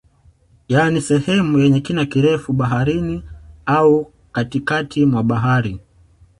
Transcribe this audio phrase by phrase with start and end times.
[0.69, 3.23] Yani sehemu yenye kina kirefu baharini
[3.65, 5.79] au katikati mwa bahari